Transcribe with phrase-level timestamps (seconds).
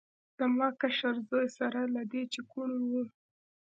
[0.37, 2.91] زما کشر زوی سره له دې چې کوڼ و.